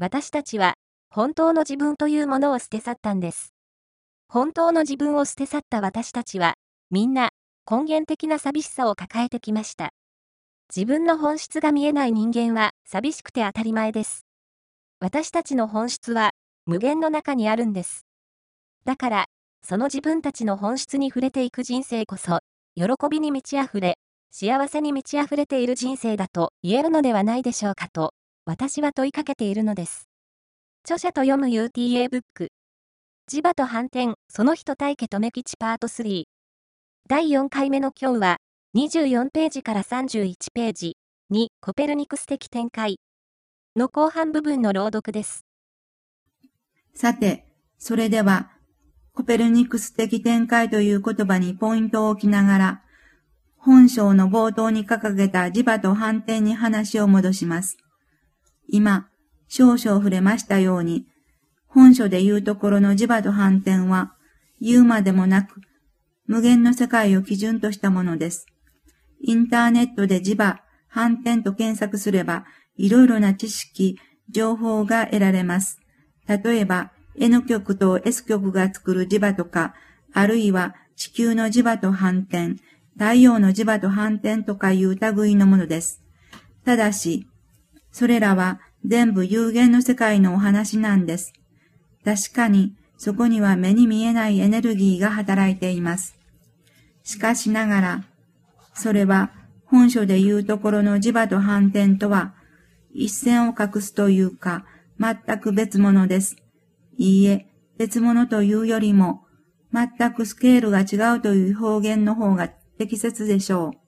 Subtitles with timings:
[0.00, 0.74] 私たちは、
[1.10, 3.52] 本当の自分というものを捨て去ったんです。
[4.28, 6.54] 本当の自分を捨て去った私たちは、
[6.92, 7.30] みんな、
[7.68, 9.90] 根源的な寂しさを抱えてきました。
[10.74, 14.24] 自分の本質が見えない人間は、寂しくて当たり前です。
[15.00, 16.30] 私たちの本質は、
[16.64, 18.06] 無限の中にあるんです。
[18.84, 19.24] だから、
[19.62, 22.38] その自分たちの本質に触れていく人生こそ、
[22.76, 23.98] 喜びに満ち溢れ、
[24.30, 28.14] 幸せに満ち溢れている人生だと言えるのではないでしょうかと、
[28.48, 30.08] 私は問いかけているのです。
[30.82, 32.48] 著者と読む UTA ブック。
[33.30, 36.24] 磁場と反転、その人対家とめ吉パート3。
[37.06, 38.36] 第4回目の今日は、
[38.74, 40.96] 24ページから31ページ
[41.28, 42.96] にコペルニクス的展開
[43.76, 45.44] の後半部分の朗読です。
[46.94, 47.44] さて、
[47.76, 48.50] それでは、
[49.12, 52.82] コペルニクス的展開という言葉にポイントを置きながら、
[53.58, 57.76] 本章の冒頭に掲げた磁場と反転に話を戻します。
[58.68, 59.08] 今、
[59.48, 61.06] 少々触れましたように、
[61.66, 64.14] 本書で言うところの磁場と反転は、
[64.60, 65.60] 言うまでもなく、
[66.26, 68.46] 無限の世界を基準としたものです。
[69.20, 72.44] インターネットで磁場、反転と検索すれば、
[72.76, 73.98] いろいろな知識、
[74.30, 75.80] 情報が得られます。
[76.26, 79.74] 例えば、N 極と S 極が作る磁場とか、
[80.12, 82.56] あるいは地球の磁場と反転、
[82.98, 86.02] 太陽の磁場と反転とかいう類のものです。
[86.64, 87.26] ただし、
[87.90, 91.32] それらは全部有限の世界のお話なんです。
[92.04, 96.16] 確かに、そこには目に見えないエネルギーが働いています。
[97.02, 98.04] しかしながら、
[98.74, 99.32] それは
[99.64, 102.34] 本書で言うところの磁場と反転とは、
[102.92, 104.64] 一線を画すというか、
[104.98, 106.36] 全く別物です。
[106.96, 109.24] いいえ、別物というよりも、
[109.72, 113.87] 全くスケールが違うという表現の方が適切でしょう。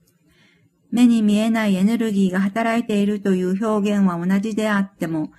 [0.91, 5.30] 目に見えないエネルギーが働いているという表現は同じであっても、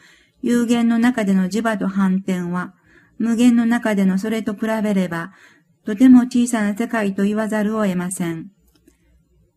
[0.41, 2.73] 有限の中での磁場と反転は、
[3.17, 5.33] 無限の中でのそれと比べれば、
[5.85, 8.51] とても小さな世界と言わざるを得ません。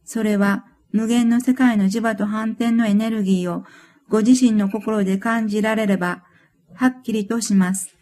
[0.05, 3.65] それは、無限の世界の磁場と反転のエネルギーを
[4.09, 6.23] ご自身の心で感じられれば、
[6.75, 7.97] はっきりとします。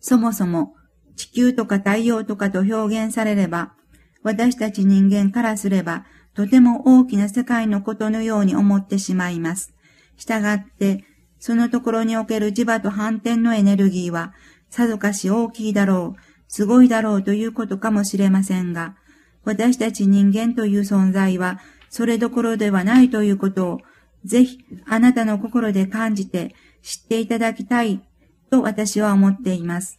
[0.00, 0.74] そもそも、
[1.16, 3.74] 地球とか太陽とかと表現されれば、
[4.22, 6.04] 私たち人間からすれば、
[6.38, 9.74] とても大きな世界のことのように思ってしまいます。
[10.16, 11.04] したがって、
[11.40, 14.34] そのところにおける磁場と反転のエネルギーは、
[14.70, 18.94] さぞかし大きいだろう、すごいだろうということかもしれませんが、
[19.42, 21.58] 私たち人間という存在は、
[21.90, 23.80] それどころではないということを、
[24.24, 28.00] ぜひあなたの心で感じて知っていただきたい
[28.48, 29.98] と私は思っています。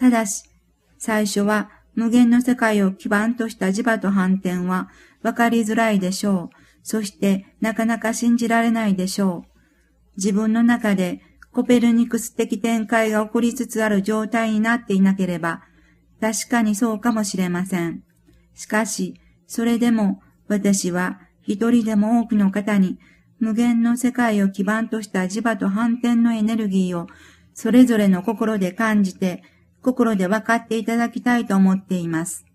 [0.00, 0.46] ただし、
[0.98, 4.88] 最初は無限の世界を基盤とした磁場と反転は
[5.22, 6.56] 分かりづらいでしょう。
[6.82, 9.50] そしてなかなか信じられないでしょう。
[10.16, 11.22] 自分の中で
[11.52, 15.62] コペルニクス的展開が起こりつつある状態になっていなければ、
[16.20, 18.02] 確かにそうかもしれません。
[18.54, 22.98] しかし、それでも私は一人でも多くの方に
[23.38, 27.06] 無限の世界を基盤とした磁場と反転のエネルギーを
[27.54, 29.42] それぞれの心で感じて、
[29.84, 32.46] 心で分かっていただきたいと思っています。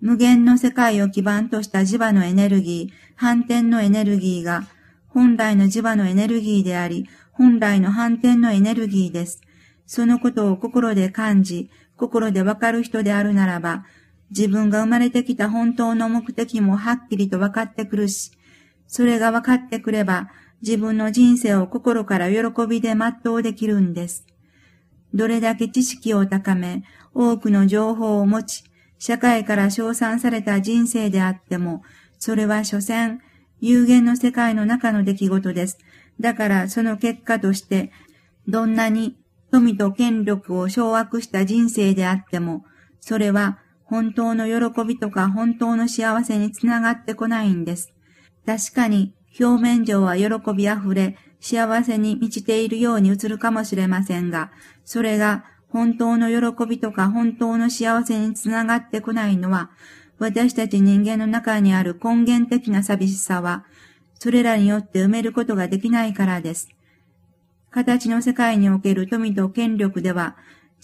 [0.00, 4.64] 無限の世界を基盤とした磁場のエネルギー、反転のエネルギーが、
[5.06, 9.40] 本来の磁場のエネルギーであり、本来の反転のエネルギーです。
[9.86, 13.84] そのことを心で感じ、心でわかる人であるならば、
[14.30, 18.32] 自分が生まれてきた本当の目的もはっきりと分かってくるし、
[18.88, 20.28] それが分かってくれば、
[20.62, 24.24] 自分の人生を心から喜びで全うできるんです。
[25.12, 28.64] どれだけ知識を高め、多くの情報を持ち、
[28.98, 31.82] 社会から称賛された人生であっても、
[32.18, 33.20] それは所詮、
[33.60, 35.78] 有限の世界の中の出来事です。
[36.20, 37.90] だからその結果として、
[38.46, 39.16] どんなに
[39.50, 42.64] 富と権力を掌握した人生であっても、
[43.00, 47.92] それは本当の喜びとか本当の幸せにつながってこないんです。
[48.46, 54.52] 確かに表面上は喜びあふれ、幸せに満ちているように映るかもしれませんが、
[54.84, 59.70] それが本当の喜びとか本当の幸せにつながってこないのは、
[60.18, 63.64] 私たち人間の中にある根源的な寂しさは、
[64.18, 66.68] それらによって埋めることができないからです。
[67.70, 70.36] 形の世界における富と権力では、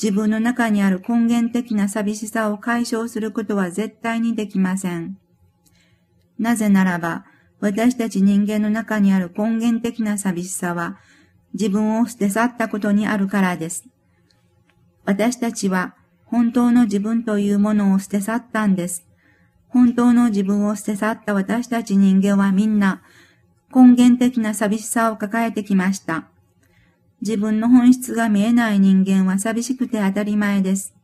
[0.03, 5.19] 自分の中にある根源的な寂しさを解消することは絶対にできません。
[6.39, 7.27] なぜならば、
[7.61, 10.99] 私たち人間の中にある根源的な寂しさは、
[11.55, 13.87] 自分を捨て去ったことにあるからです。
[15.05, 15.95] 私たちは
[16.27, 19.07] 本当の自分というものを捨て去ったんです。
[19.69, 23.03] 本当の自分を捨て去った私たち人間はみんな、
[23.75, 26.29] 根源的な寂しさを抱えてきました。
[27.21, 30.95] 自分の本質が見えない人間は寂しくて当たり前です。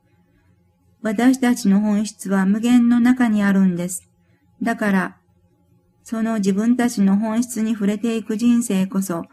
[1.02, 4.08] 私たちの本質は無限の中にあるんです。
[4.62, 5.16] だから、
[6.04, 9.24] その自分たちの本質に触れていく人生こそ、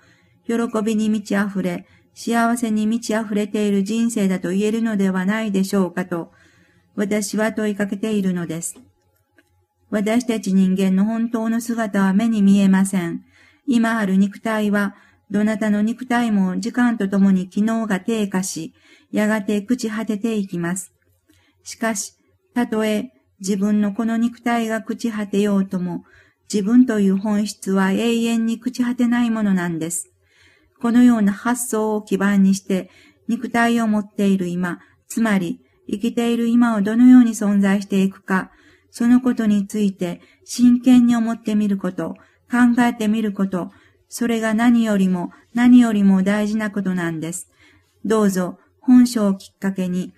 [0.47, 6.31] 喜びに満ち溢れ、幸せに満ち溢れている人生だと言えるのではないでしょうかと、
[6.95, 8.77] 私は問いかけているのです。
[9.89, 13.25] 私たち人間の本当の姿は目に見えません。
[13.68, 14.95] 今ある肉体は、
[15.29, 18.73] どなたの肉体も時間とともに機能が低下し、
[19.12, 20.94] やがて朽ち果てていきます。
[21.63, 22.13] しかし、
[22.53, 26.06] たとえ自分のこの肉体が朽ち果てようとも、
[26.51, 30.09] 自分という本質は永遠に朽ち果てないものなんです。
[30.81, 32.89] このような発想を基盤にして、
[33.30, 38.51] 肉体を持っている今、つまり生きている今をどのように存在していくか、
[38.89, 42.15] そのことについて真剣に思ってみること、
[42.51, 43.71] 考えてみること、
[44.09, 47.50] それが何よりも何よりも大事なことなんです。
[48.04, 50.12] どうぞ本書をきっかけに、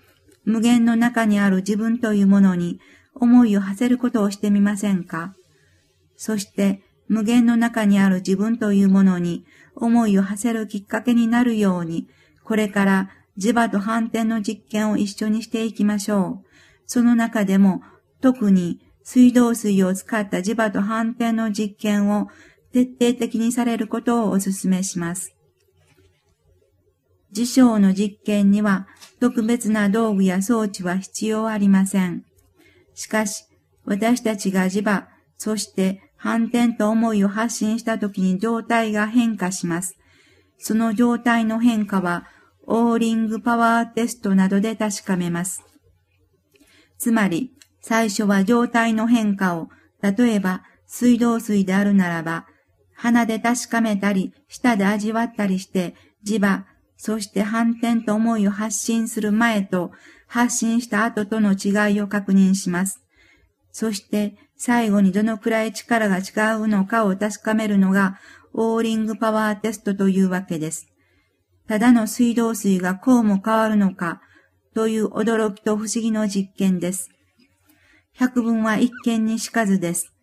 [0.45, 2.79] 無限の中にある自分というものに
[3.13, 5.35] 思いを馳せることをしてみませんか？
[6.15, 9.45] そして無限の中にある自分というものに
[9.75, 12.07] 思いを馳せるきっかけになるように、
[12.43, 16.45] これから磁場と反転の実験を一緒にしていきましょう。
[16.85, 17.81] その中でも
[18.21, 22.29] 特に水道水を使った磁場と反転の実験を
[22.71, 25.35] 徹底的にされることをお勧めします。
[27.31, 28.87] 事象の実験には
[29.19, 32.25] 特別な道具や装置は必要ありません。
[32.93, 33.45] しかし、
[33.85, 35.07] 私たちが磁場、
[35.43, 39.97] そして反転と思いを発信した時に状態が変化します。
[40.57, 42.27] その状態の変化は、
[42.65, 45.61] オーリングパワーテストなどで確かめます。
[46.97, 47.51] つまり、
[47.81, 49.67] 最初は状態の変化を、
[50.01, 52.47] 例えば水道水であるならば、
[52.95, 55.93] 鼻で確かめたり、舌で味わったりして、
[56.25, 56.65] 磁場、
[56.95, 59.91] そして反転と思いを発信する前と
[60.25, 63.02] 発信した後との違いを確認します。
[63.73, 68.19] そして最後にどのくらい力が違うのかを確かめるのが
[68.53, 70.87] オーリングパワーテストというわけです。
[71.67, 74.21] ただの水道水がこうも変わるのか
[74.75, 77.09] という驚きと不思議の実験です。
[78.13, 80.13] 百分は一見にしかずです。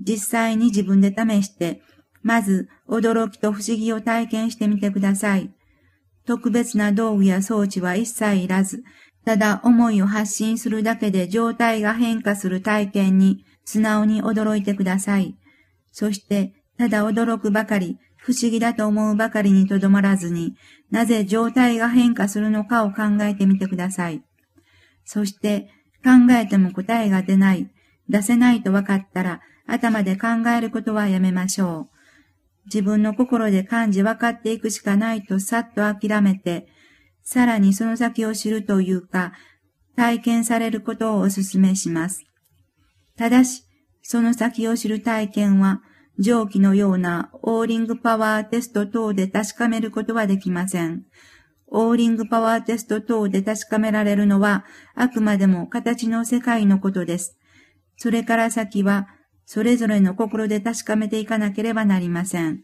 [0.00, 1.80] 実際に自分で試して、
[2.22, 5.54] まず驚きと不思議を体験してみてください。
[6.26, 8.82] 特別な道具や装置は一切いらず、
[9.24, 15.34] ただ思いを発信するだけで状態が変化する体験に素直に驚いてください。
[15.92, 20.56] そして、ただ驚くばかり、不思議だと思うばかりにとどまらずに、
[20.90, 24.22] なぜ状態が変化するのかを考えてみてください。
[25.04, 25.68] そして、
[26.02, 27.70] 考えても答えが出ない、
[28.08, 31.94] 出せないと分かったら、頭で考えることはやめましょう。
[32.66, 36.66] 自分の心で感じ分かっていくしかないとさっと諦めて、
[37.24, 39.32] さらにその先を知るというか、
[39.96, 42.24] 体験されることをお勧めします。
[43.16, 43.64] ただし、
[44.02, 45.82] その先を知る体験は、
[46.18, 51.04] 蒸気のようなオーリングパワーテスト等で確かめることはできません。
[51.66, 57.36] オーリングパワーテスト等で確かめられるのは、あくまでも形の世界のことです。
[57.96, 59.08] それから先は、
[59.46, 62.62] それぞれの心で確かめていかなければなりません。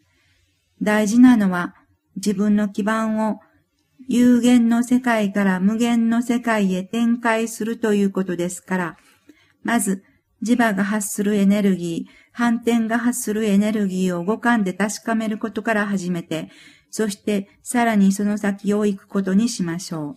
[0.83, 1.75] 大事なのは、
[2.17, 3.41] 自分の基盤を
[4.09, 8.97] 有限の世界から無限の世界へ展開するということですから、
[9.63, 10.03] まず、
[10.43, 16.51] 磁場が発するエネルギー、反転が発するエネルギーを五感で確かめることから始めて、
[16.91, 20.17] そしてさらにその先を行くことにしましょ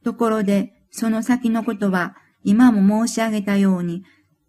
[0.00, 0.04] う。
[0.04, 4.04] ところで、その先のことは、今も申し上げたように、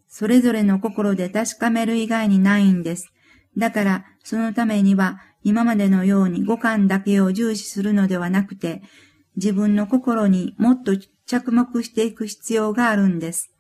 [0.07, 3.11] それぞれの心で確かめる以外にないんです。
[3.57, 8.81] だから、そのためには、今までのように五感だけを重視するのではなくて、
[9.35, 10.93] 自分の心にもっと
[11.25, 13.51] 着目していく必要があるんです。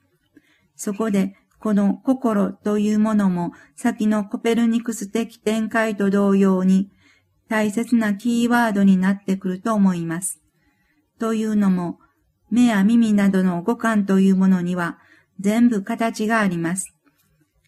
[0.75, 6.89] そこで、この心というものも、先のコペルニクス的展開と同様に、
[7.47, 10.41] 大切なキーワードになってくると思います。
[11.19, 11.99] というのも、
[12.49, 14.99] 目や耳などの五感というものには
[15.39, 16.93] 全部形があります。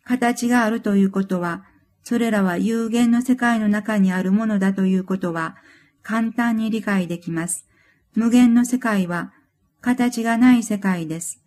[0.03, 1.65] 形があるということは、
[2.07, 5.57] それらは有限の世界の中にあるものだということは
[6.03, 7.65] 簡単に理解できます。
[8.13, 9.33] 無限の世界は
[9.81, 11.41] 形がない世界です。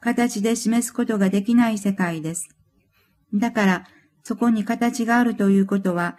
[0.00, 2.48] 形で示すことができない世界です。
[3.34, 3.86] だから、
[4.22, 6.16] そこに形があるということは、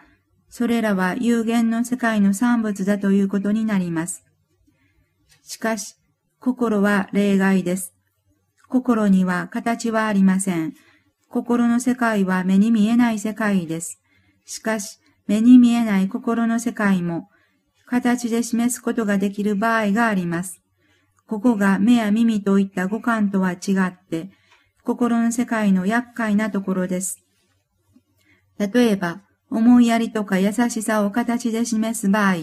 [0.49, 4.25] それらは有限の世界の産物だということになります。
[5.41, 5.95] しかし、
[6.39, 7.93] 心は例外です。
[8.67, 10.73] 心には形はありません。
[11.29, 14.01] 心の世界は目に見えない世界です。
[14.45, 17.29] しかし、目に見えない心の世界も、
[17.85, 20.59] 形で示すことができる場合があります。
[21.27, 24.31] ここが目や耳といった五感とは違って、
[24.83, 27.23] 心の世界の厄介なところです。
[28.57, 29.21] 例えば、
[29.51, 32.37] 思いやりとか優しさを形で示す場合、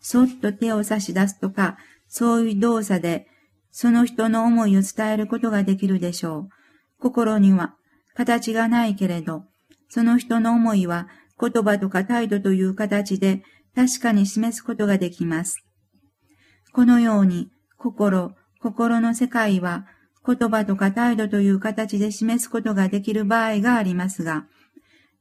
[0.00, 1.78] そっと手を差し出すとか、
[2.08, 3.28] そういう動作で、
[3.70, 6.48] その人の思いを伝えることができるでしょう。
[6.98, 7.76] 心には
[8.16, 9.44] 形がないけれど、
[9.88, 11.08] その人の思いは
[11.38, 13.42] 言葉とか態度という形で
[13.74, 15.62] 確かに示すことができます。
[16.72, 19.86] このように、心、心の世界は
[20.26, 24.46] 言葉とか態度という形で示すことができる場合がありますが、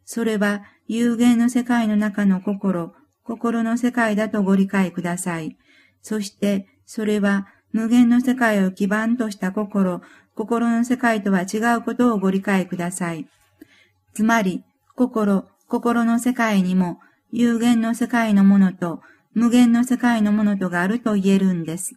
[0.06, 5.58] それは有限の世界の中の心、心の世界だとご理解ください。
[6.02, 10.02] そして、それは無限の世界を基盤とした心、
[10.36, 13.28] 心の世界とは違うことをご理解ください。
[14.14, 14.64] つまり、
[14.96, 17.00] 心、心の世界にも
[17.32, 19.02] 有限の世界のものと
[19.34, 21.96] 無限の世界のものとがあると言えるんです。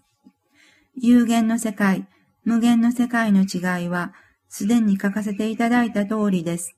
[0.97, 2.09] 有限の世界、
[2.45, 4.13] 無限の世界の違いは、
[4.49, 6.75] すでに書かせていただいた通りです。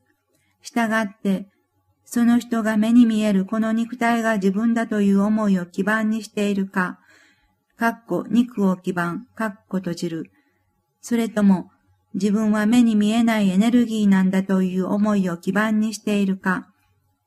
[0.60, 1.46] したがって、
[2.04, 6.98] その人が目に見えるこの肉体が自分だという思いを基盤にしているか、
[7.78, 10.30] かっこ肉を基盤、かっこ閉じる。
[11.00, 11.70] それとも、
[12.14, 16.68] 自分は目に見えないエネルギーなんだという思いを基盤にしているか、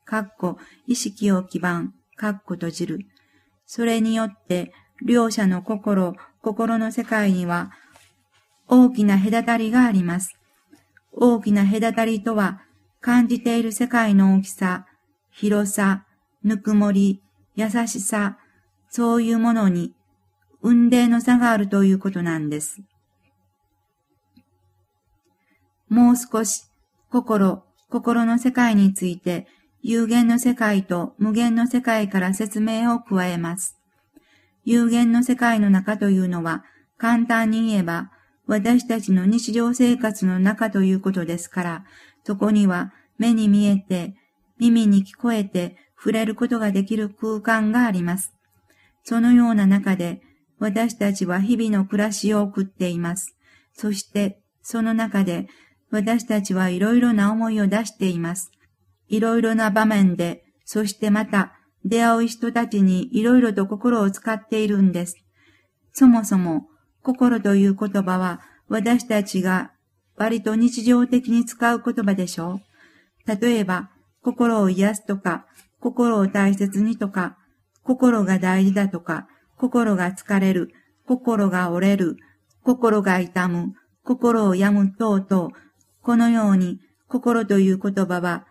[0.04, 3.00] かっこ意識を基盤、かっこ閉じる。
[3.66, 4.72] それによって、
[5.04, 7.72] 両者の心、心の世界には
[8.68, 10.36] 大きな隔たりがあります。
[11.12, 12.60] 大きな隔たりとは、
[13.00, 14.86] 感じている世界の大きさ、
[15.30, 16.06] 広さ、
[16.42, 17.22] ぬくもり、
[17.54, 18.38] 優しさ、
[18.88, 19.94] そういうものに、
[20.62, 22.82] 運命の差があるということなんです。
[25.88, 26.64] もう少し、
[27.10, 29.46] 心、心の世界について、
[29.82, 33.76] 有限の世界と無限の世界から説明を加えます。
[34.64, 36.64] 有限の世界の中というのは、
[36.96, 38.10] 簡単に言えば、
[38.46, 41.84] 私たちの日常生活の中ということですから、
[42.24, 44.14] そこには目に見えて、
[44.58, 48.32] 耳に聞こえて触れることができる空間があります。
[49.02, 50.22] そのような中で、
[50.58, 53.34] 私たちは日々の暮らしを送っています。
[53.74, 55.48] そして、その中で、
[55.94, 58.50] 私たちはいろいろな思いを出しています。
[59.06, 61.52] いろいろな場面で、そしてまた、
[61.84, 65.16] 出会う人たちにいろいろと心を使っているんです。
[65.92, 66.66] そもそも、
[67.04, 69.70] 心という言葉は、私たちが
[70.16, 72.60] 割と日常的に使う言葉でしょ
[73.28, 73.40] う。
[73.40, 75.46] 例えば、心を癒すとか、
[75.78, 77.38] 心を大切にとか、
[77.84, 80.72] 心が大事だとか、心が疲れる、
[81.06, 82.16] 心が折れる、
[82.64, 85.52] 心が痛む、心を病む等々、
[86.04, 88.46] このように心という言葉は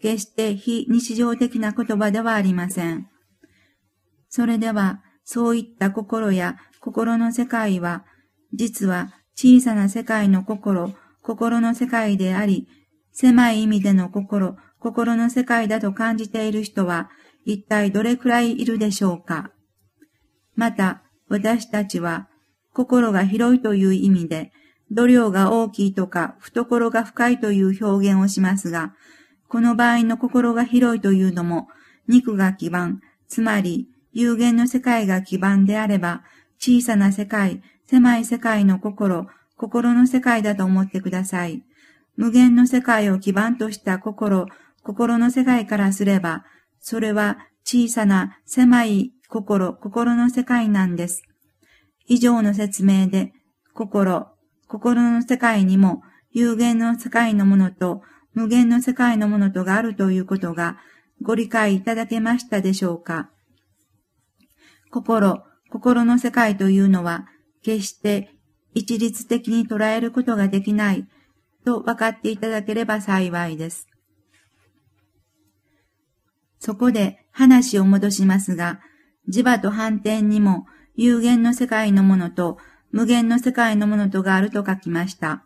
[0.00, 3.08] 決して非日常的な言葉ではありません。
[4.28, 8.04] それでは、そういった心や心の世界は、
[8.52, 12.68] 実は小さな世界の心、心の世界であり、
[13.12, 17.10] 狭い意味での心、心の世界だと感じている人は、
[17.44, 19.50] 一体どれくらいいるでしょうか
[20.54, 22.28] また、私たちは、
[22.72, 24.52] 心が広いという意味で、
[24.90, 28.94] 度量が大きいとか、懐が深いという表現をしますが、
[29.48, 31.68] この場合の心が広いというのも、
[32.06, 36.22] 肉が基盤、つまり有限の世界が基盤であれば、
[36.58, 39.26] 小さな世界、狭い世界の心、
[39.56, 41.62] 心の世界だと思ってください。
[42.16, 44.46] 無限の世界を基盤とした心、
[44.82, 46.44] 心の世界からすれば、
[46.80, 51.22] それは小さな狭い心、心の世界なんです。
[52.06, 53.32] 以上の説明で、
[53.74, 54.28] 心、
[54.68, 58.02] 心の世界にも有限の世界のものと
[58.34, 60.76] 無限の世界のものとがあるということが
[61.22, 63.30] ご理解いただけましたでしょうか？
[64.90, 67.26] 心、心の世界というのは
[67.62, 68.30] 決して
[68.74, 71.08] 一律的に捉えることができない
[71.64, 73.88] と分かっていただければ幸いです。
[76.60, 78.80] そこで話を戻しますが、
[79.28, 82.58] 磁場と反転にも有限の世界のものと
[82.90, 85.44] 無限の世界のものとがあると書きました。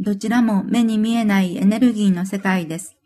[0.00, 2.96] どちらも目に見えないエネルギーの世界です。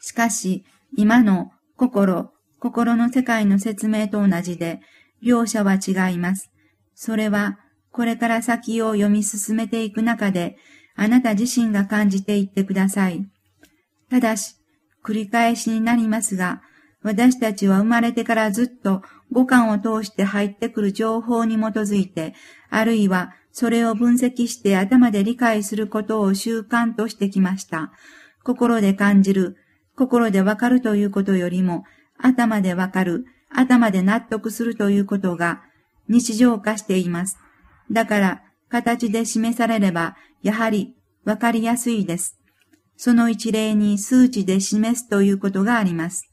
[0.00, 0.64] しかし、
[0.96, 4.80] 今の心、心の世界の説明と同じで、
[5.22, 6.50] 両者は違います。
[6.94, 7.58] それは、
[7.90, 10.56] これから先を読み進めていく中で、
[10.94, 13.26] あなた自身が感じていってください。
[14.10, 14.56] ただし、
[15.04, 16.62] 繰り返しになりますが、
[17.02, 19.02] 私たちは生まれてからずっと
[19.32, 22.34] 五感を通して入ってくる情報に基づいて、
[22.70, 27.92] あるいはそれを分析して頭で理解することを習慣としてきました。
[28.44, 29.56] 心で感じる。
[29.94, 31.84] 心でわかるということよりも、
[32.18, 35.62] 頭でわかる、頭で納得するということが
[36.08, 37.38] 日常化しています。
[37.90, 42.38] だから、形で示されれば、やはりわかりやすいです。
[42.96, 46.31] その一例に数値で示すということがあります。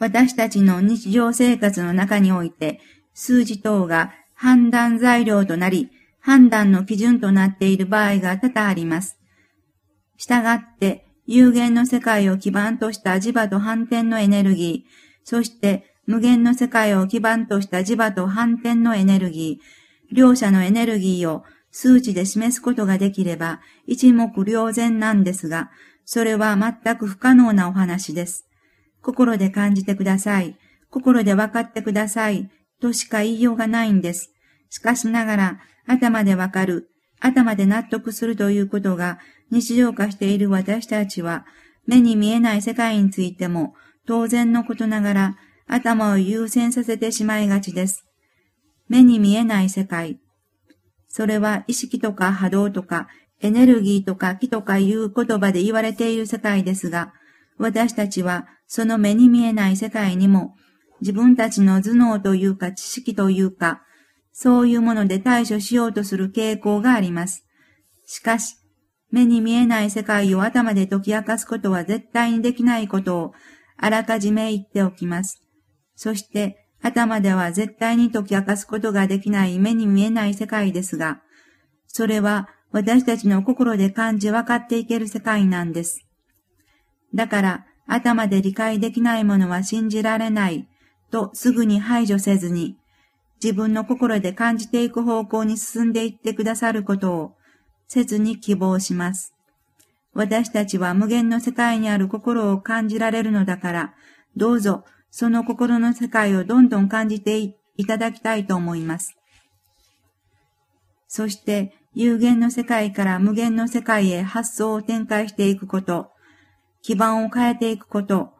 [0.00, 2.80] 私たちの日常生活の中において、
[3.12, 5.90] 数字等が判断材料となり、
[6.20, 9.18] 判断の基準となっている場合が多々あります。
[10.16, 14.90] したがって、有限の世界を基盤とした磁場と反転のエネルギー、
[15.22, 25.70] そして無限の世界を基盤とした磁場と反転のエネルギー、両者のエネルギーを数値で示すことができれば一目瞭然なんですが、
[26.06, 28.49] それは全く不可能なお話です。
[29.02, 30.58] 心で感じてください。
[30.90, 32.50] 心で分かってください。
[32.80, 34.30] としか言いようがないんです。
[34.70, 36.90] しかしながら、頭でわかる、
[37.20, 39.18] 頭で納得するということが
[39.50, 41.44] 日常化している私たちは、
[41.86, 43.74] 目に見えない世界についても
[44.06, 48.04] 当然のことながら頭を優先させてしまいがちです。
[48.88, 50.20] 目に見えない世界。
[51.08, 53.08] それは意識とか波動とか
[53.40, 57.12] エネルギーとか気とかいう言葉で言われている世界ですが、
[57.60, 60.54] 私たちはその目に見えない世界にも
[61.02, 63.82] 自分たちの頭脳というか知識というか、
[64.32, 67.44] そういうもので対処しようとする傾向があります。
[68.06, 68.56] しかし、
[69.10, 73.32] 目に見えない世界を頭で解き明かすことは絶対にできないことを
[73.76, 75.42] あらかじめ言っておきます。
[75.96, 81.20] そして、頭では絶対に解き明かすことができない目に見えない世界ですが、
[81.86, 86.06] それは私たちの心で感じ分かっていける世界なんです。
[87.14, 90.68] だから、頭で理解できないものは信じられない
[91.10, 92.76] とすぐに排除せずに、
[93.42, 97.32] 自分の心で感じていく方向に進んでいってくださることを、
[97.88, 99.34] 切に希望します。
[100.12, 103.94] 私たちは無限の世界にある心を感じられるのだから、
[104.36, 107.38] どうぞその心の世界をどんどん感じて
[107.76, 109.16] いただきたいと思います。
[111.08, 116.12] そして、有限の世界から無限の世界へ発想を展開していくこと、
[116.82, 118.32] 基盤を変えていくこと、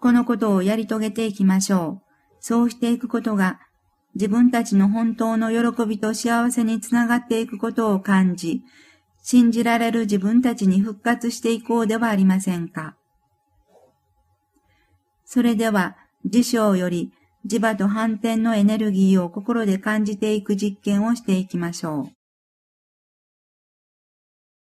[0.00, 2.02] このことをやり遂げていきましょう。
[2.40, 3.60] そうしていくことが
[4.14, 8.62] 自分たちの本当の喜びと幸せにつながっていくことを感じ、
[9.22, 12.96] 信じられる自分たちに復活していこうではありませんか。
[15.24, 17.12] それでは、辞書より
[17.46, 22.21] 磁場と反転のエネルギーを心で感じていく実験をしていきましょう。